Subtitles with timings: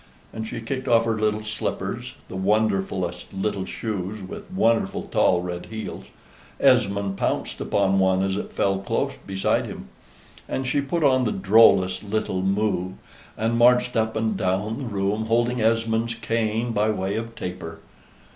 [0.33, 5.67] And she kicked off her little slippers (the wonderfullest little shoes with wonderful tall red
[5.67, 6.05] heels:
[6.59, 9.89] Esmond pounced upon one as it fell close beside him),
[10.49, 12.97] and she put on the drollest little moue,
[13.37, 17.77] and marched up and down the room holding Esmond's cane by way of taper.